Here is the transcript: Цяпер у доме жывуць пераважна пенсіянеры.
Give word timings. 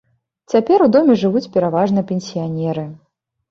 Цяпер 0.53 0.83
у 0.85 0.87
доме 0.95 1.17
жывуць 1.25 1.51
пераважна 1.59 2.07
пенсіянеры. 2.15 2.89